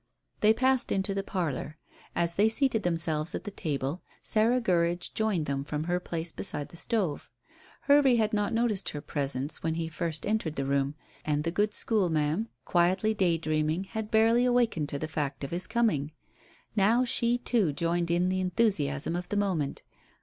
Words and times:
They 0.39 0.51
passed 0.51 0.91
into 0.91 1.13
the 1.13 1.21
parlour. 1.21 1.77
As 2.15 2.33
they 2.33 2.49
seated 2.49 2.81
themselves 2.81 3.35
at 3.35 3.43
the 3.43 3.51
table, 3.51 4.01
Sarah 4.23 4.59
Gurridge 4.59 5.13
joined 5.13 5.45
them 5.45 5.63
from 5.63 5.83
her 5.83 5.99
place 5.99 6.31
beside 6.31 6.69
the 6.69 6.75
stove. 6.75 7.29
Hervey 7.81 8.15
had 8.15 8.33
not 8.33 8.51
noticed 8.51 8.89
her 8.89 8.99
presence 9.01 9.61
when 9.61 9.75
he 9.75 9.89
first 9.89 10.25
entered 10.25 10.55
the 10.55 10.65
room, 10.65 10.95
and 11.23 11.43
the 11.43 11.51
good 11.51 11.75
school 11.75 12.09
ma'am, 12.09 12.49
quietly 12.65 13.13
day 13.13 13.37
dreaming, 13.37 13.83
had 13.83 14.09
barely 14.09 14.43
awakened 14.43 14.89
to 14.89 14.97
the 14.97 15.07
fact 15.07 15.43
of 15.43 15.51
his 15.51 15.67
coming. 15.67 16.13
Now 16.75 17.05
she, 17.05 17.37
too, 17.37 17.71
joined 17.71 18.09
in 18.09 18.29
the 18.29 18.41
enthusiasm 18.41 19.15
of 19.15 19.29
the 19.29 19.37
moment. 19.37 19.83